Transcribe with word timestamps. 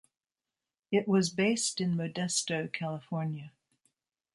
It 0.91 1.07
was 1.07 1.29
based 1.29 1.79
in 1.79 1.95
Modesto, 1.95 2.67
California. 2.73 3.51